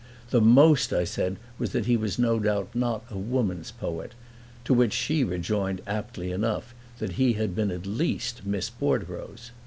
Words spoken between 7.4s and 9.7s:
been at least Miss Bordereau's.